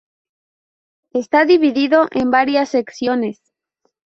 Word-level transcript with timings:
Está 1.13 1.45
dividido 1.45 2.07
en 2.09 2.31
varias 2.31 2.69
secciones. 2.69 3.39